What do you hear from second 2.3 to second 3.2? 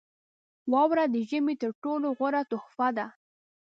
تحفه ده.